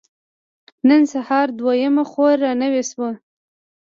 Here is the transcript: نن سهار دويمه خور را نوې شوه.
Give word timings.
نن 0.87 1.01
سهار 1.13 1.47
دويمه 1.59 2.03
خور 2.11 2.37
را 2.43 2.51
نوې 2.61 2.83
شوه. 2.89 3.11